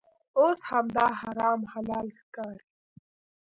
اوس 0.39 0.59
همدا 0.71 1.05
حرام 1.21 1.61
حلال 1.73 2.07
ښکاري. 2.19 2.67